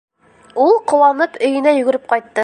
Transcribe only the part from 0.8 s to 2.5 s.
ҡыуанып, өйөнә йүгереп ҡайтты.